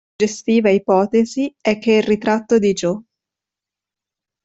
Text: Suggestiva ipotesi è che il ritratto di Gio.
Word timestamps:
Suggestiva 0.19 0.71
ipotesi 0.71 1.53
è 1.61 1.77
che 1.77 1.91
il 1.91 2.01
ritratto 2.01 2.57
di 2.57 2.73
Gio. 2.73 3.03